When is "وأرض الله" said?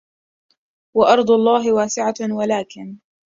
0.95-1.73